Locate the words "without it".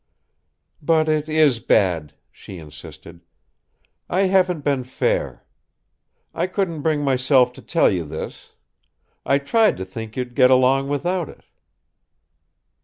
10.87-11.43